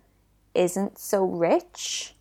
[0.55, 2.15] isn't so rich,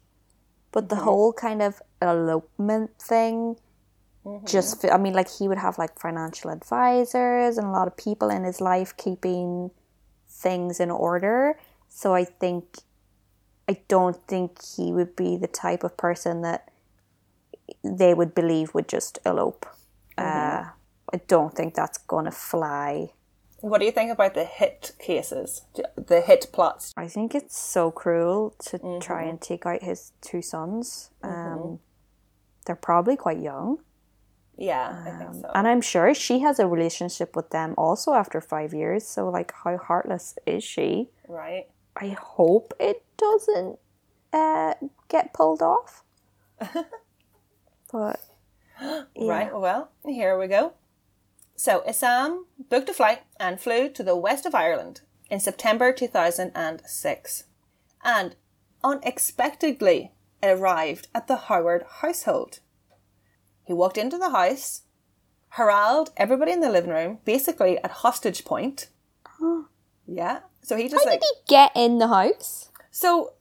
[0.72, 1.06] but the mm-hmm.
[1.06, 3.56] whole kind of elopement thing
[4.26, 4.46] mm-hmm.
[4.46, 8.30] just, I mean, like he would have like financial advisors and a lot of people
[8.30, 9.72] in his life keeping
[10.30, 11.58] things in order.
[11.90, 12.80] So I think,
[13.70, 16.70] I don't think he would be the type of person that
[17.84, 19.66] they would believe would just elope.
[20.18, 20.68] Mm-hmm.
[20.68, 20.72] Uh,
[21.13, 23.12] I don't think that's gonna fly.
[23.62, 25.63] What do you think about the hit cases,
[25.96, 26.93] the hit plots?
[26.96, 31.10] I think it's so cruel to try and take out his two sons.
[31.24, 31.80] Um,
[32.65, 33.80] they're probably quite young,
[34.58, 35.52] Yeah, I think so.
[35.56, 39.08] and I'm sure she has a relationship with them also after five years.
[39.08, 41.10] So, like, how heartless is she?
[41.28, 41.65] Right.
[41.96, 43.80] I hope it doesn't
[44.34, 44.74] uh,
[45.08, 46.04] get pulled off.
[47.91, 48.20] but
[48.80, 49.52] Right.
[49.52, 50.74] Well, here we go.
[51.58, 57.43] So Assam booked a flight and flew to the west of Ireland in September 2006
[58.04, 58.36] and
[58.84, 60.12] unexpectedly
[60.43, 62.60] arrived at the Howard household.
[63.65, 64.84] He walked into the house,
[65.52, 68.89] corralled everybody in the living room, basically at hostage point.
[69.41, 69.65] Oh.
[70.06, 70.41] yeah.
[70.62, 72.70] So he just like did he get in the house?
[72.91, 73.34] so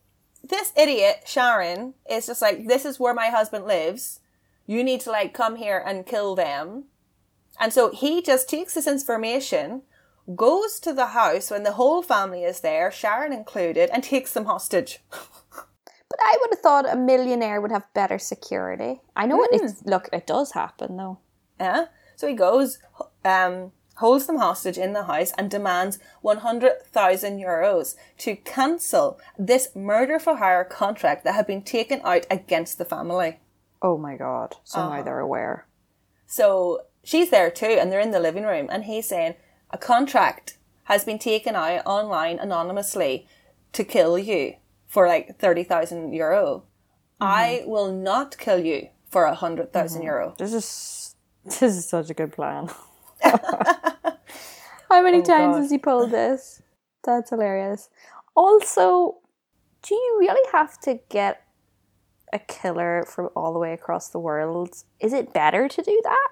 [0.42, 4.20] this idiot Sharon is just like, this is where my husband lives.
[4.66, 6.84] You need to like come here and kill them.
[7.58, 9.82] And so he just takes this information,
[10.34, 14.46] goes to the house when the whole family is there, Sharon included, and takes them
[14.46, 15.00] hostage.
[16.08, 19.00] But I would have thought a millionaire would have better security.
[19.16, 19.50] I know it.
[19.52, 21.18] It's, look, it does happen though.
[21.58, 21.86] Yeah.
[22.14, 22.78] So he goes,
[23.24, 30.18] um, holds them hostage in the house and demands 100,000 euros to cancel this murder
[30.18, 33.40] for hire contract that had been taken out against the family.
[33.82, 34.56] Oh my god!
[34.64, 35.66] So now they're aware.
[36.26, 39.36] So she's there too, and they're in the living room, and he's saying
[39.70, 43.26] a contract has been taken out online anonymously
[43.72, 44.54] to kill you
[44.86, 46.64] for like 30,000 euro.
[47.20, 47.24] Mm-hmm.
[47.24, 50.06] I will not kill you for a 100,000 mm-hmm.
[50.06, 50.34] euro.
[50.36, 51.14] This is
[51.44, 52.68] this is such a good plan.
[53.22, 55.62] How many oh, times God.
[55.62, 56.62] has he pulled this?
[57.04, 57.88] That's hilarious.
[58.34, 59.18] Also,
[59.82, 61.44] do you really have to get
[62.32, 64.82] a killer from all the way across the world?
[65.00, 66.28] Is it better to do that?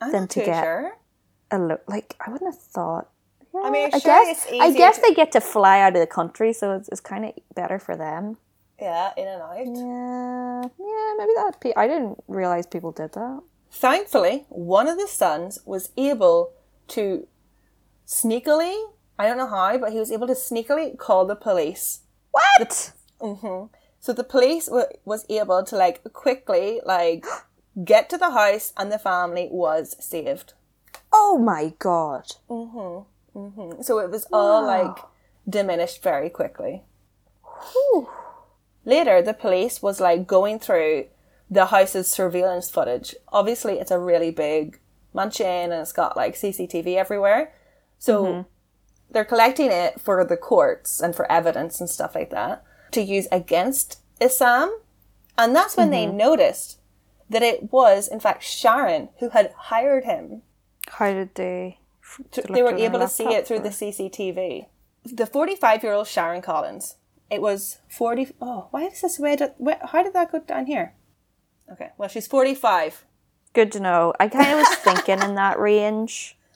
[0.00, 0.96] I'm not to get- sure.
[1.50, 3.08] A lo- like I wouldn't have thought.
[3.64, 6.06] I mean, I sure, guess I guess to- they get to fly out of the
[6.06, 8.36] country, so it's, it's kind of better for them.
[8.80, 9.56] Yeah, in and out.
[9.56, 11.52] Yeah, yeah, maybe that.
[11.60, 13.40] Pe- I didn't realize people did that.
[13.70, 16.52] Thankfully, one of the sons was able
[16.88, 17.26] to
[18.06, 18.74] sneakily,
[19.18, 22.00] I don't know how, but he was able to sneakily call the police.
[22.32, 22.92] What?
[23.20, 23.66] Mm-hmm.
[24.00, 27.24] So the police w- was able to like quickly like
[27.84, 30.54] get to the house and the family was saved.
[31.12, 32.32] Oh my god!
[32.48, 33.82] Mm-hmm, mm-hmm.
[33.82, 34.96] So it was all like
[35.48, 36.82] diminished very quickly.
[37.44, 38.08] Whew.
[38.84, 41.06] Later, the police was like going through
[41.50, 43.14] the house's surveillance footage.
[43.32, 44.78] Obviously, it's a really big
[45.14, 47.52] mansion and it's got like CCTV everywhere.
[47.98, 48.40] So mm-hmm.
[49.10, 52.62] they're collecting it for the courts and for evidence and stuff like that
[52.92, 54.70] to use against Isam.
[55.38, 56.78] And that's when they noticed
[57.30, 60.42] that it was, in fact, Sharon who had hired him.
[60.88, 61.78] How did they?
[62.48, 64.66] They were able to see it through or- the CCTV.
[65.04, 66.96] The 45 year old Sharon Collins.
[67.30, 68.28] It was 40.
[68.40, 69.36] Oh, why is this way?
[69.36, 70.94] To, where, how did that go down here?
[71.72, 73.04] Okay, well, she's 45.
[73.52, 74.12] Good to know.
[74.20, 76.36] I kind of was thinking in that range.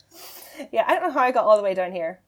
[0.70, 2.20] Yeah, I don't know how I got all the way down here.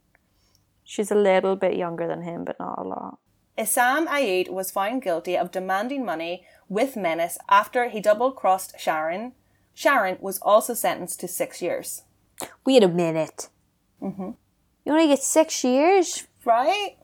[0.84, 3.18] She's a little bit younger than him, but not a lot.
[3.58, 9.32] Isam Aid was found guilty of demanding money with menace after he double crossed Sharon.
[9.74, 12.02] Sharon was also sentenced to six years.
[12.64, 13.48] Wait a minute.
[14.00, 14.30] Mm-hmm.
[14.84, 16.26] You only get six years.
[16.44, 16.96] Right?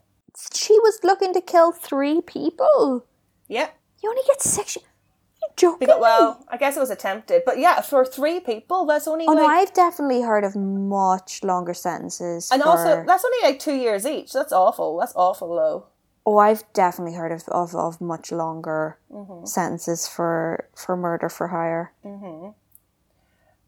[0.53, 3.05] She was looking to kill three people.
[3.47, 3.75] Yep.
[4.01, 4.75] You only get six.
[4.75, 5.79] You're joking?
[5.79, 7.43] Because, well, I guess it was attempted.
[7.45, 9.45] But yeah, for three people, that's only oh no.
[9.45, 12.49] I've definitely heard of much longer sentences.
[12.51, 14.33] and for- also, that's only like two years each.
[14.33, 14.97] That's awful.
[14.97, 15.87] That's awful low.
[16.25, 18.97] Oh, I've definitely heard of of, of much longer
[19.45, 21.93] sentences for for murder for hire.
[22.05, 22.51] Mm-hmm.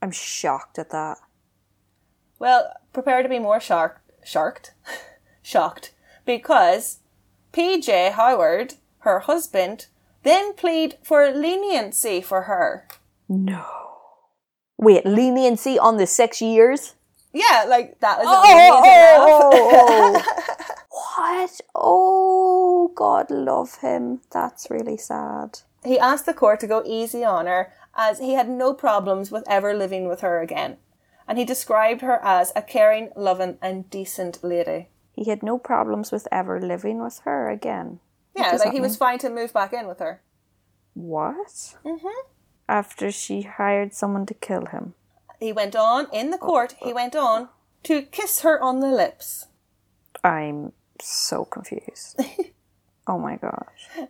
[0.02, 1.18] I'm shocked at that.
[2.40, 4.74] Well, prepare to be more shark sharked,
[5.42, 5.94] shocked,
[6.26, 7.00] because
[7.54, 9.88] PJ Howard, her husband,
[10.24, 12.88] then plead for leniency for her.
[13.28, 13.66] No.
[14.78, 16.96] Wait, leniency on the six years?
[17.34, 20.78] Yeah, like that was Oh, amazing enough.
[20.92, 21.62] what?
[21.74, 24.22] Oh, God love him.
[24.32, 25.60] That's really sad.
[25.84, 29.44] he asked the court to go easy on her as he had no problems with
[29.48, 30.78] ever living with her again.
[31.28, 34.90] And he described her as a caring, loving, and decent lady.
[35.14, 38.00] He had no problems with ever living with her again.
[38.36, 40.22] Yeah, like he was fine to move back in with her.
[40.94, 41.76] What?
[41.86, 42.28] Mm-hmm.
[42.68, 44.94] After she hired someone to kill him.
[45.40, 47.50] He went on, in the court, he went on
[47.84, 49.48] to kiss her on the lips.
[50.24, 50.74] I'm
[51.08, 52.20] so confused.
[53.08, 54.08] oh my gosh.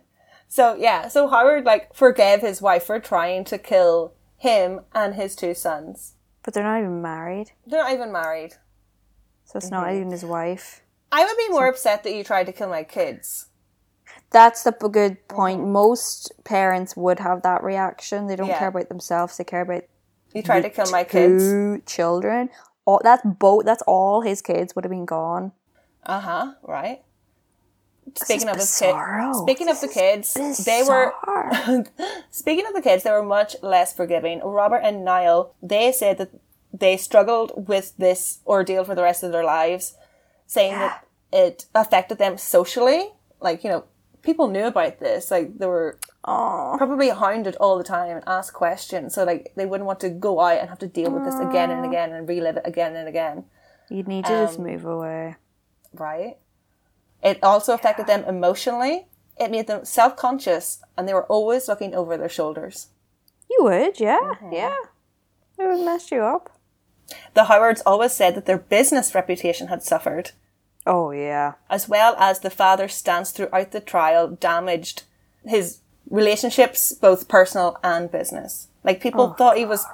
[0.48, 5.34] So yeah, so Howard like forgave his wife for trying to kill him and his
[5.34, 6.14] two sons.
[6.42, 8.54] But they're not even married, They're not even married.
[9.44, 9.96] so it's not mm-hmm.
[9.96, 10.82] even his wife.
[11.12, 13.46] I would be more upset that you tried to kill my kids.
[14.30, 15.66] That's the good point.
[15.66, 18.26] Most parents would have that reaction.
[18.26, 18.58] They don't Yeah.
[18.58, 19.36] care about themselves.
[19.36, 19.84] They care about
[20.32, 21.44] You tried to kill my kids.
[21.44, 22.48] two children.
[22.86, 23.64] All, that's both.
[23.64, 25.52] That's all his kids would have been gone.
[26.04, 26.54] Uh huh.
[26.62, 27.02] Right.
[28.16, 31.12] Speaking of the kids, speaking of the kids, they were
[32.30, 34.40] speaking of the kids, they were much less forgiving.
[34.40, 36.30] Robert and Niall, they said that
[36.72, 39.94] they struggled with this ordeal for the rest of their lives,
[40.46, 43.10] saying that it affected them socially.
[43.40, 43.84] Like you know,
[44.22, 45.30] people knew about this.
[45.30, 46.76] Like they were Aw.
[46.78, 49.14] probably hounded all the time and asked questions.
[49.14, 51.70] So like they wouldn't want to go out and have to deal with this again
[51.70, 53.44] and again and relive it again and again.
[53.88, 55.36] You'd need to just Um, move away.
[55.94, 56.36] Right?
[57.22, 59.06] It also affected them emotionally.
[59.38, 62.88] It made them self conscious and they were always looking over their shoulders.
[63.50, 64.52] You would, yeah, Mm-hmm.
[64.52, 64.74] yeah.
[65.58, 66.50] It would mess you up.
[67.34, 70.30] The Howards always said that their business reputation had suffered,
[70.86, 71.54] Oh yeah.
[71.68, 75.02] as well as the father's stance throughout the trial damaged
[75.44, 78.68] his relationships, both personal and business.
[78.82, 79.84] Like people thought he was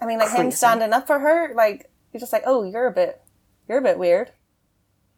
[0.00, 2.92] I mean, like him standing up for her, like you're just like, oh, you're a
[2.92, 3.20] bit,
[3.68, 4.30] you're a bit weird.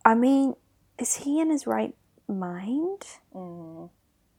[0.06, 0.54] I mean,
[1.00, 1.92] is he in his right
[2.28, 3.02] mind?
[3.34, 3.90] Mm.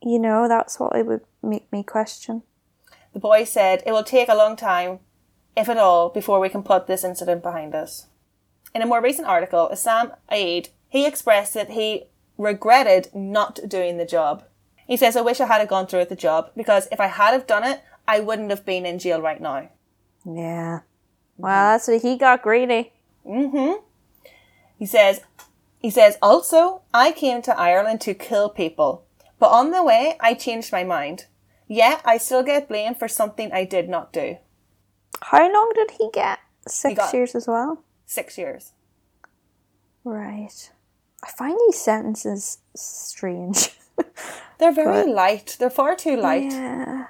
[0.02, 2.44] You know, that's what it would make me question.
[3.12, 5.00] The boy said, It will take a long time,
[5.58, 8.08] if at all, before we can put this incident behind us.
[8.74, 12.06] In a more recent article, Assam Aid, he expressed that he
[12.38, 14.46] regretted not doing the job.
[14.88, 17.34] He says, I wish I had gone through with the job because if I had
[17.34, 19.70] have done it, I wouldn't have been in jail right now.
[20.26, 20.80] Yeah.
[21.36, 22.94] Well, that's what he got greedy.
[23.26, 23.84] Mm-hmm.
[24.80, 25.22] He says,
[25.80, 29.06] he says, also, I came to Ireland to kill people,
[29.40, 31.26] but on the way, I changed my mind.
[31.68, 34.38] Yet I still get blamed for something I did not do.
[35.22, 36.40] How long did he get?
[36.68, 37.84] Six got- years as well.
[38.06, 38.72] Six years.
[40.04, 40.72] Right.
[41.24, 43.70] I find these sentences strange.
[44.60, 45.58] They're very But- light.
[45.60, 46.52] They're far too light.
[46.52, 47.08] yeah.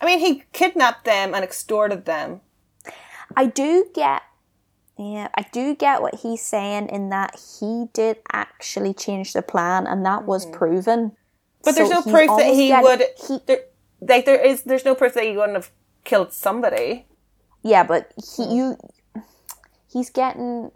[0.00, 2.40] I mean, he kidnapped them and extorted them.
[3.36, 4.22] I do get
[4.96, 9.86] yeah, I do get what he's saying in that he did actually change the plan
[9.86, 10.56] and that was mm-hmm.
[10.56, 11.12] proven.
[11.64, 13.02] But there's no proof that he would.
[13.26, 13.60] he- there,
[14.00, 15.70] like there is, there's no proof that he wouldn't have
[16.04, 17.06] killed somebody.
[17.62, 18.50] Yeah, but he hmm.
[18.52, 18.76] you
[19.90, 20.70] he's getting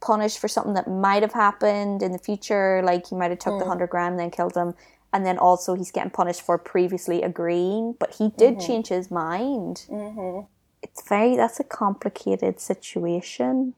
[0.00, 3.58] punished for something that might have happened in the future, like he might have took
[3.58, 3.68] the hmm.
[3.68, 4.74] hundred grand and then killed him.
[5.12, 8.66] And then also he's getting punished for previously agreeing, but he did mm-hmm.
[8.66, 9.86] change his mind.
[9.90, 10.46] Mm-hmm.
[10.82, 13.74] It's very that's a complicated situation.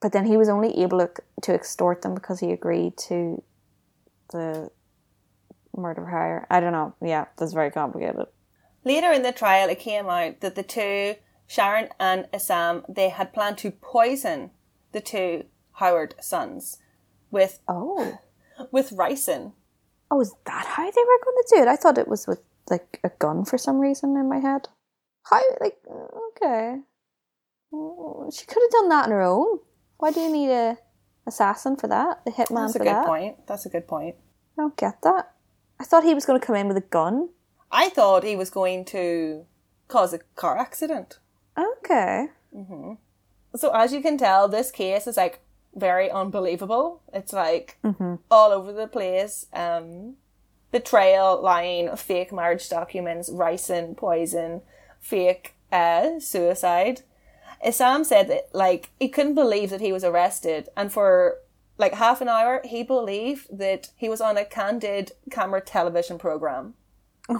[0.00, 1.10] But then he was only able to,
[1.42, 3.42] to extort them because he agreed to
[4.30, 4.70] the
[5.76, 6.46] murder hire.
[6.50, 6.94] I don't know.
[7.02, 8.26] Yeah, that's very complicated.
[8.84, 11.14] Later in the trial, it came out that the two,
[11.46, 14.50] Sharon and Essam, they had planned to poison
[14.92, 16.78] the two Howard sons
[17.30, 18.18] with Oh.
[18.70, 19.52] with ricin.
[20.10, 21.68] Oh, is that how they were going to do it?
[21.68, 24.68] I thought it was with like a gun for some reason in my head.
[25.24, 25.40] How?
[25.60, 25.78] Like,
[26.36, 26.80] okay,
[27.72, 29.58] Mm, she could have done that on her own.
[29.98, 30.78] Why do you need a
[31.26, 32.24] assassin for that?
[32.24, 33.06] The hitman That's a for good that?
[33.06, 33.46] point.
[33.46, 34.14] That's a good point.
[34.56, 35.32] I don't get that.
[35.80, 37.30] I thought he was going to come in with a gun.
[37.72, 39.44] I thought he was going to
[39.88, 41.18] cause a car accident.
[41.58, 42.28] Okay.
[43.56, 45.40] So as you can tell, this case is like
[45.74, 47.02] very unbelievable.
[47.12, 47.78] It's like
[48.30, 49.46] all over the place.
[49.52, 50.14] Um,
[50.70, 54.62] betrayal, lying, fake marriage documents, ricin, poison,
[55.04, 57.02] fake uh, suicide.
[57.64, 61.38] Essam said that like he couldn't believe that he was arrested, and for
[61.76, 66.74] like half an hour he believed that he was on a candid camera television program.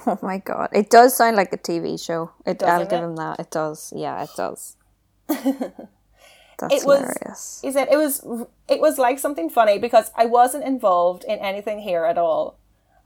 [0.06, 2.30] Oh my god, it does sound like a TV show.
[2.46, 3.38] It, I'll Doesn't give him that.
[3.38, 3.92] It does.
[3.94, 4.76] Yeah, it does.
[5.28, 7.58] That's it was hilarious.
[7.62, 8.24] he said it was
[8.66, 12.56] it was like something funny because I wasn't involved in anything here at all.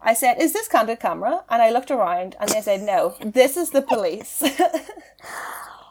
[0.01, 3.57] I said, "Is this candid camera?" And I looked around, and they said, "No, this
[3.57, 4.43] is the police."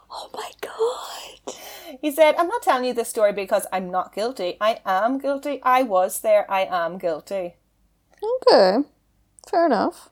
[0.10, 1.56] Oh my god.
[2.02, 4.58] he said, "I'm not telling you this story because I'm not guilty.
[4.60, 5.62] I am guilty.
[5.63, 6.50] I was there.
[6.50, 7.56] I am guilty."
[8.24, 8.80] Okay,
[9.50, 10.10] fair enough.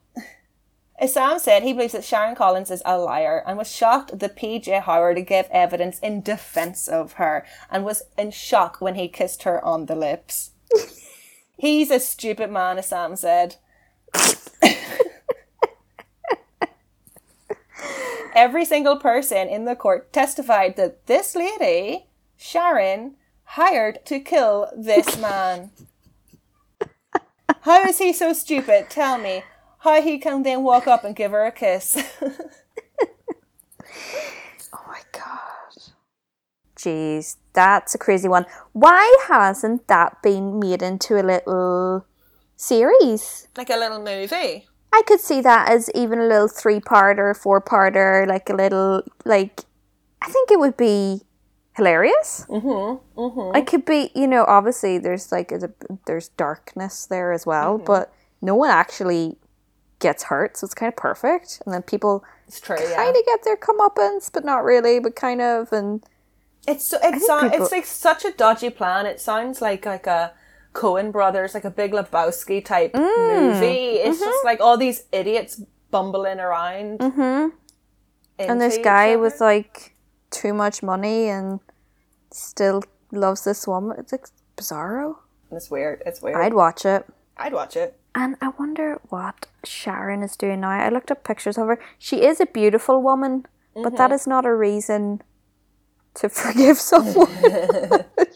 [1.02, 4.82] Essam said he believes that Sharon Collins is a liar and was shocked that PJ
[4.84, 9.64] Howard gave evidence in defense of her and was in shock when he kissed her
[9.64, 10.52] on the lips.
[11.58, 13.58] He's a stupid man, Essam said.
[18.36, 25.18] Every single person in the court testified that this lady, Sharon, hired to kill this
[25.22, 25.72] man.
[27.62, 28.90] How is he so stupid?
[28.90, 29.44] Tell me.
[29.80, 31.98] How he can then walk up and give her a kiss.
[34.74, 35.94] Oh my god.
[36.76, 38.46] Jeez, that's a crazy one.
[38.74, 42.06] Why hasn't that been made into a little
[42.58, 43.48] series?
[43.56, 44.68] like a little movie.
[44.98, 49.04] I could see that as even a little three parter, four parter, like a little
[49.26, 49.62] like
[50.22, 51.22] I think it would be
[51.76, 52.46] hilarious.
[52.50, 53.20] Mm-hmm.
[53.20, 53.56] Mm-hmm.
[53.58, 55.70] It could be, you know, obviously there's like a,
[56.08, 59.38] there's darkness there as well, but no one actually
[60.00, 61.62] gets hurt, so it's kind of perfect.
[61.66, 62.96] And then people It's true, yeah.
[62.96, 66.04] kind of get their comeuppance, but not really, but kind of, and
[66.68, 69.06] It's so, it's, so, people- it's like such a dodgy plan.
[69.06, 70.32] It sounds like like a
[70.76, 73.54] Coen brothers, like a Big Lebowski type Mm.
[73.54, 73.96] movie.
[74.04, 74.30] It's Mm-hmm.
[74.30, 75.62] just like all these idiots
[75.92, 77.00] bumbling around.
[77.00, 77.56] Mm-hmm.
[78.38, 79.96] and this guy with like
[80.30, 81.60] too much money and
[82.32, 83.96] still loves this woman.
[83.98, 85.16] It's like bizarro.
[85.50, 86.04] And it's weird.
[86.06, 86.36] It's weird.
[86.44, 87.06] I'd watch it.
[87.38, 87.98] I'd watch it.
[88.14, 90.70] And I wonder what Sharon is doing now.
[90.72, 91.80] I looked up pictures of her.
[91.98, 95.22] She is a beautiful woman, but that is not a reason
[96.16, 97.28] to forgive someone.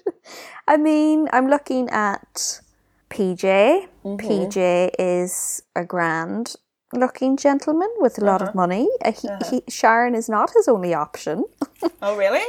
[0.67, 2.61] I mean, I'm looking at
[3.09, 3.87] PJ.
[4.05, 6.55] PJ is a grand
[6.93, 8.87] looking gentleman with a lot of money.
[9.03, 11.45] Uh, he, he, Sharon is not his only option.
[12.01, 12.43] Oh really?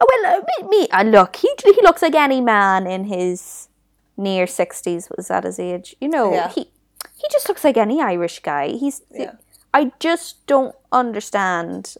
[0.00, 3.68] Oh, well, uh, me, me uh, look, he, he looks like any man in his
[4.18, 5.08] near 60s.
[5.16, 5.96] Was that his age?
[6.00, 6.50] You know, Yeah.
[6.50, 6.70] he
[7.16, 8.68] he just looks like any Irish guy.
[8.68, 9.00] He's.
[9.10, 9.32] Yeah.
[9.72, 11.96] I just don't understand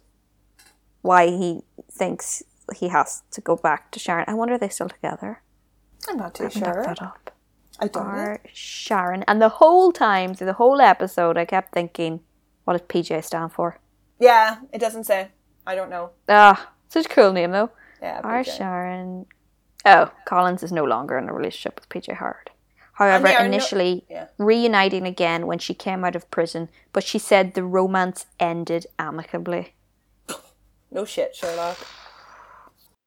[1.03, 2.43] why he thinks
[2.75, 4.25] he has to go back to Sharon.
[4.29, 5.43] I wonder if they're still together.
[6.09, 6.83] I'm not too Look sure.
[6.85, 7.31] that up.
[7.79, 8.37] I don't know.
[8.53, 12.21] Sharon and the whole time through the whole episode, I kept thinking,
[12.65, 13.79] what does PJ stand for?
[14.19, 15.29] Yeah, it doesn't say.
[15.67, 16.11] I don't know.
[16.29, 17.71] Ah, such a cool name though.
[18.01, 18.21] Yeah.
[18.25, 18.45] Our.
[18.45, 19.27] Sharon.
[19.85, 22.51] Oh, Collins is no longer in a relationship with PJ Howard.
[22.95, 24.29] However, they are no- initially yeah.
[24.39, 29.75] reuniting again when she came out of prison, but she said the romance ended amicably.
[30.89, 31.77] No shit, Sherlock.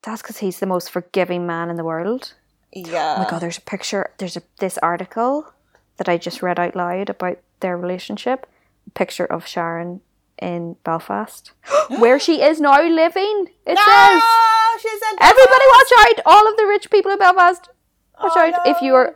[0.03, 2.33] That's because he's the most forgiving man in the world.
[2.71, 3.15] Yeah.
[3.17, 4.11] Oh my god, there's a picture.
[4.17, 5.51] There's a this article
[5.97, 8.45] that I just read out loud about their relationship.
[8.87, 10.01] A picture of Sharon
[10.41, 11.51] in Belfast,
[11.97, 13.47] where she is now living.
[13.65, 16.21] It says, Ah, she's in "Everybody, watch out!
[16.25, 17.67] All of the rich people in Belfast,
[18.21, 18.67] watch Oh, out!
[18.67, 19.15] If you are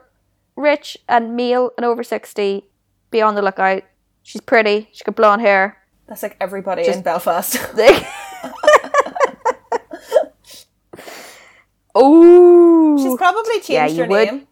[0.56, 2.66] rich and male and over sixty,
[3.12, 3.84] be on the lookout.
[4.24, 4.90] She's pretty.
[4.92, 5.78] She's got blonde hair.
[6.08, 7.56] That's like everybody in Belfast.
[11.96, 14.28] oh, She's probably changed Yeah, you her would.
[14.32, 14.48] name.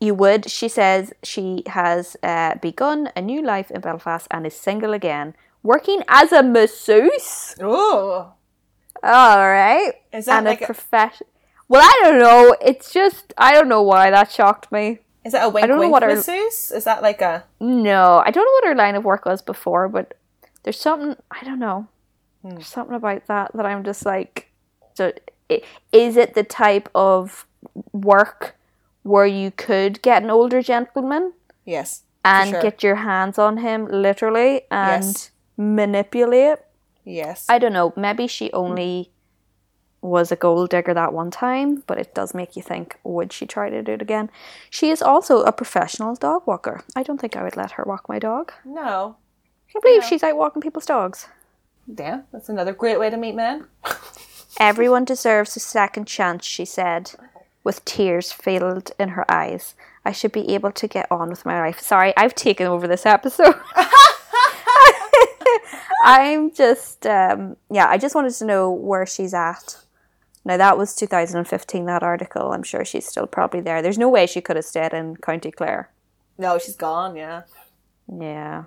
[0.00, 0.50] You would.
[0.50, 5.34] She says she has uh, begun a new life in Belfast and is single again,
[5.62, 7.54] working as a masseuse.
[7.60, 8.32] Oh.
[9.02, 9.92] All right.
[10.12, 11.26] Is that and like a profession?
[11.68, 12.54] Well, I don't know.
[12.60, 14.98] It's just I don't know why that shocked me.
[15.24, 16.70] Is that a wink I don't know wink what her- masseuse?
[16.70, 19.88] Is that like a No, I don't know what her line of work was before,
[19.88, 20.14] but
[20.64, 21.86] there's something I don't know.
[22.42, 22.50] Hmm.
[22.50, 24.50] There's something about that that I'm just like,
[24.94, 25.12] so
[25.92, 27.46] is it the type of
[27.92, 28.56] work
[29.02, 31.32] where you could get an older gentleman
[31.64, 32.02] Yes.
[32.24, 32.62] and sure.
[32.62, 35.30] get your hands on him literally and Yes.
[35.56, 36.58] manipulate?
[37.04, 37.46] Yes.
[37.48, 37.92] I don't know.
[37.96, 39.10] Maybe she only
[40.00, 43.46] was a gold digger that one time, but it does make you think, would she
[43.46, 44.30] try to do it again?
[44.70, 46.82] She is also a professional dog walker.
[46.94, 48.52] I don't think I would let her walk my dog.
[48.64, 49.16] no.
[49.66, 51.26] I can't believe she's out walking people's dogs.
[51.88, 53.66] Yeah, that's another great way to meet men.
[54.60, 57.12] Everyone deserves a second chance, she said,
[57.64, 59.74] with tears filled in her eyes.
[60.04, 61.80] I should be able to get on with my life.
[61.80, 63.54] Sorry, I've taken over this episode.
[66.04, 69.78] I'm just, um, yeah, I just wanted to know where she's at.
[70.44, 72.52] Now, that was 2015, that article.
[72.52, 73.80] I'm sure she's still probably there.
[73.80, 75.90] There's no way she could have stayed in County Clare.
[76.36, 77.44] No, she's gone, yeah.
[78.12, 78.64] Yeah.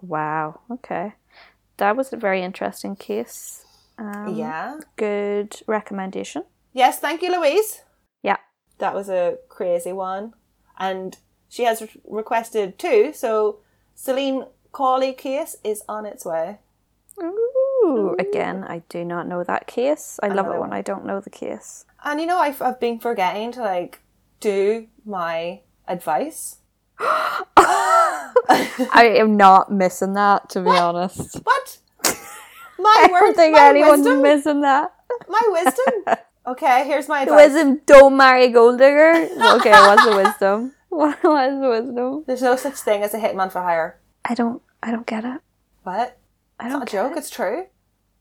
[0.00, 0.60] Wow.
[0.70, 1.14] Okay.
[1.78, 3.65] That was a very interesting case.
[3.98, 4.78] Um, yeah.
[4.96, 6.44] Good recommendation.
[6.72, 7.82] Yes, thank you, Louise.
[8.22, 8.36] Yeah.
[8.78, 10.34] That was a crazy one.
[10.78, 11.16] And
[11.48, 13.60] she has re- requested two, so
[13.94, 16.58] Celine Cawley case is on its way.
[17.22, 20.20] Ooh, again, I do not know that case.
[20.22, 21.86] I love it when I don't know the case.
[22.04, 24.02] And you know, I've, I've been forgetting to like
[24.40, 26.58] do my advice.
[26.98, 28.24] I
[29.16, 31.36] am not missing that, to be honest.
[31.42, 31.78] What?
[32.78, 34.94] My I don't think my anyone's wisdom, missing that.
[35.28, 36.16] my wisdom.
[36.48, 37.50] Okay, here's my advice.
[37.52, 39.14] Wisdom, don't marry a gold digger.
[39.56, 40.72] Okay, what's the wisdom?
[40.90, 42.22] What was the wisdom?
[42.24, 43.98] There's no such thing as a hitman for hire.
[44.24, 45.40] I don't, I don't get it.
[45.82, 46.16] What?
[46.60, 47.12] I It's don't not a joke.
[47.16, 47.18] it.
[47.18, 47.66] It's true.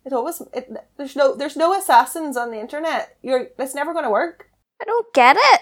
[0.06, 0.42] It always.
[0.56, 1.36] It, there's no.
[1.36, 3.16] There's no assassins on the internet.
[3.22, 3.50] You're.
[3.60, 4.50] It's never going to work.
[4.82, 5.62] I don't get it.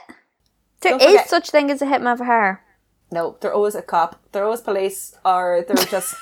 [0.80, 2.62] There Don't is forget- such thing as a hitman for hire.
[3.12, 4.22] No, they're always a cop.
[4.32, 6.16] They're always police, or they're just.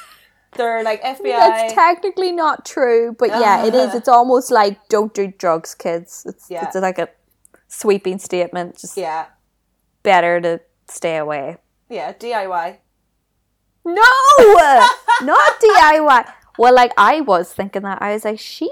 [0.56, 1.24] They're like FBI.
[1.24, 3.96] That's technically not true, but yeah, it is.
[3.96, 6.24] It's almost like don't do drugs, kids.
[6.28, 6.66] It's Yeah.
[6.66, 7.10] it's like a
[7.68, 8.78] sweeping statement.
[8.78, 9.28] Just yeah.
[10.04, 11.58] better to stay away.
[11.90, 12.14] Yeah.
[12.14, 12.78] DIY.
[13.86, 13.94] No,
[15.22, 16.34] not DIY.
[16.58, 18.70] Well, like I was thinking that I was like, she,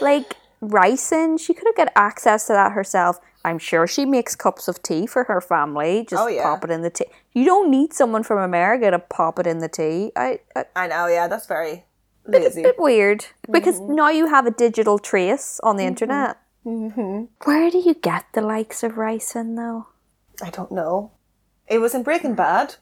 [0.00, 3.20] like ricin, she could have got access to that herself.
[3.44, 6.06] I'm sure she makes cups of tea for her family.
[6.08, 6.42] Just Oh, yeah.
[6.42, 7.06] pop it in the tea.
[7.32, 10.12] You don't need someone from America to pop it in the tea.
[10.16, 11.06] I, I I know.
[11.06, 11.84] Yeah, that's very
[12.28, 12.62] bit, lazy.
[12.62, 13.94] bit weird because Mm-hmm.
[13.94, 16.36] now you have a digital trace on the internet.
[16.66, 17.24] Mm-hmm.
[17.44, 19.86] Where do you get the likes of ricin though?
[20.42, 21.12] I don't know.
[21.66, 22.76] It was in Breaking Bad.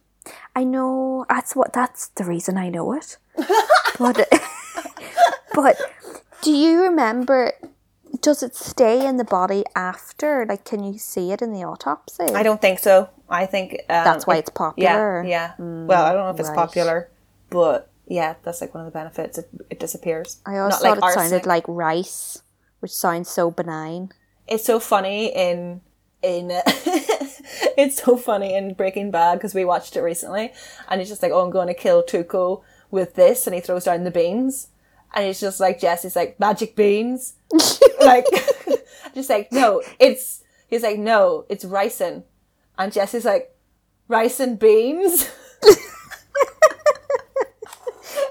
[0.56, 3.16] I know that's what that's the reason I know it.
[3.98, 4.28] but
[5.54, 5.76] but
[6.42, 7.52] do you remember
[8.20, 10.44] does it stay in the body after?
[10.46, 12.24] Like can you see it in the autopsy?
[12.24, 13.08] I don't think so.
[13.28, 15.22] I think um, That's why it- it's popular.
[15.24, 15.52] Mm, Yeah.
[15.58, 15.84] Yeah.
[15.86, 16.56] well, I don't know if it's right.
[16.56, 17.08] popular,
[17.50, 19.36] but yeah, that's like one of the benefits.
[19.38, 20.38] It, it disappears.
[20.46, 22.42] I also Not thought like it sounded like rice,
[22.80, 24.10] which sounds so benign.
[24.46, 25.82] it's so funny in
[26.22, 26.50] in
[27.76, 30.52] it's so funny in Breaking Bad because we watched it recently,
[30.88, 33.84] and he's just like, "Oh, I'm going to kill Tuco with this," and he throws
[33.84, 34.68] down the beans,
[35.14, 37.34] and he's just like, Jesse's like, "Magic beans,"
[38.00, 38.26] like,
[39.14, 42.24] just like, no, it's he's like, no, it's ricin,
[42.78, 43.54] and Jesse's like,
[44.08, 45.30] ricin beans.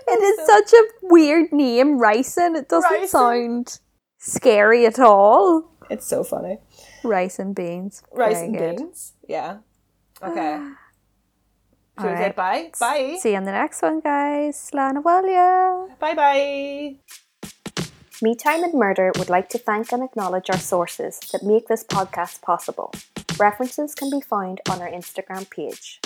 [0.09, 2.55] It is such a weird name, ricin.
[2.55, 3.07] It doesn't Ricin.
[3.07, 3.79] sound
[4.17, 5.69] scary at all.
[5.89, 6.59] It's so funny.
[7.03, 8.03] Rice and beans.
[8.13, 8.77] Rice Very and good.
[8.77, 9.13] beans.
[9.27, 9.57] Yeah.
[10.23, 10.57] Okay.
[11.99, 12.35] Should we say Alright.
[12.35, 12.71] bye?
[12.79, 13.17] Bye.
[13.19, 14.55] See you on the next one, guys.
[14.71, 15.89] Slán Bhile.
[15.99, 17.17] Bye bye.
[18.19, 21.83] Me Time and Murder would like to thank and acknowledge our sources that make this
[21.83, 22.91] podcast possible.
[23.37, 26.01] References can be found on our Instagram page.